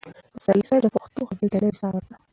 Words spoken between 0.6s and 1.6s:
صاحب د پښتو غزل ته